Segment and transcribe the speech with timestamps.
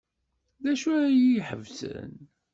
[0.63, 2.11] D acu ay iyi-iḥebsen?